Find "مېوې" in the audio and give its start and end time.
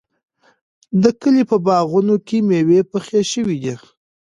2.47-2.79